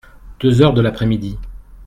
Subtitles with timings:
[0.39, 1.37] Deux heures de l'après-midi.